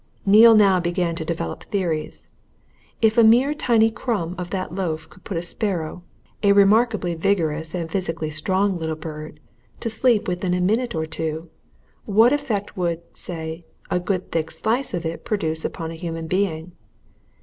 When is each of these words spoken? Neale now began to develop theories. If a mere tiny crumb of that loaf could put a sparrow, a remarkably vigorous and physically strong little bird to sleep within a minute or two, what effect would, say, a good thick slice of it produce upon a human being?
Neale 0.25 0.55
now 0.55 0.79
began 0.79 1.13
to 1.13 1.23
develop 1.23 1.61
theories. 1.65 2.27
If 3.03 3.19
a 3.19 3.23
mere 3.23 3.53
tiny 3.53 3.91
crumb 3.91 4.33
of 4.35 4.49
that 4.49 4.73
loaf 4.73 5.07
could 5.07 5.23
put 5.23 5.37
a 5.37 5.43
sparrow, 5.43 6.01
a 6.41 6.53
remarkably 6.53 7.13
vigorous 7.13 7.75
and 7.75 7.87
physically 7.87 8.31
strong 8.31 8.73
little 8.73 8.95
bird 8.95 9.39
to 9.79 9.91
sleep 9.91 10.27
within 10.27 10.55
a 10.55 10.59
minute 10.59 10.95
or 10.95 11.05
two, 11.05 11.51
what 12.05 12.33
effect 12.33 12.75
would, 12.75 13.03
say, 13.15 13.61
a 13.91 13.99
good 13.99 14.31
thick 14.31 14.49
slice 14.49 14.95
of 14.95 15.05
it 15.05 15.23
produce 15.23 15.63
upon 15.63 15.91
a 15.91 15.93
human 15.93 16.25
being? 16.25 16.71